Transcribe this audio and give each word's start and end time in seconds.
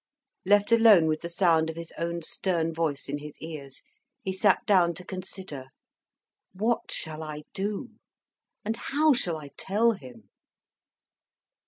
Left 0.45 0.71
alone 0.71 1.05
with 1.05 1.21
the 1.21 1.29
sound 1.29 1.69
of 1.69 1.75
his 1.75 1.93
own 1.95 2.23
stern 2.23 2.73
voice 2.73 3.07
in 3.07 3.19
his 3.19 3.37
ears, 3.39 3.83
he 4.23 4.33
sat 4.33 4.65
down 4.65 4.95
to 4.95 5.05
consider, 5.05 5.67
What 6.53 6.89
shall 6.91 7.21
I 7.21 7.43
do, 7.53 7.97
and 8.65 8.77
how 8.77 9.13
shall 9.13 9.37
I 9.37 9.51
tell 9.57 9.91
him? 9.91 10.31